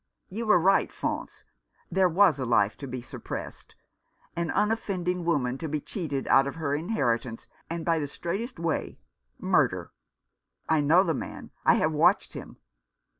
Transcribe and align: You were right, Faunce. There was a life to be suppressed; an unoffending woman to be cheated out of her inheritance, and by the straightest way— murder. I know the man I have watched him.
You 0.29 0.47
were 0.47 0.57
right, 0.57 0.91
Faunce. 0.91 1.43
There 1.91 2.09
was 2.09 2.39
a 2.39 2.43
life 2.45 2.75
to 2.77 2.87
be 2.87 3.03
suppressed; 3.03 3.75
an 4.35 4.49
unoffending 4.49 5.25
woman 5.25 5.59
to 5.59 5.69
be 5.69 5.79
cheated 5.79 6.27
out 6.27 6.47
of 6.47 6.55
her 6.55 6.73
inheritance, 6.73 7.47
and 7.69 7.85
by 7.85 7.99
the 7.99 8.07
straightest 8.07 8.57
way— 8.57 8.97
murder. 9.53 9.91
I 10.67 10.81
know 10.81 11.03
the 11.03 11.13
man 11.13 11.51
I 11.65 11.75
have 11.75 11.91
watched 11.93 12.33
him. 12.33 12.57